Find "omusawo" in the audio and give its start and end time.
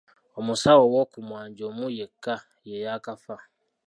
0.39-0.81